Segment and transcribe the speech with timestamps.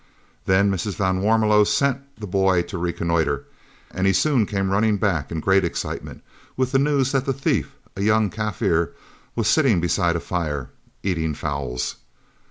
[0.47, 0.95] Then Mrs.
[0.95, 3.45] van Warmelo sent the boy to reconnoitre,
[3.91, 6.23] and he soon came running back in great excitement,
[6.57, 8.93] with the news that the thief, a young Kaffir,
[9.35, 10.71] was sitting beside a fire,
[11.03, 11.97] eating fowls.